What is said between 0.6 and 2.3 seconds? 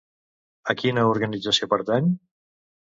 A quina organització pertany?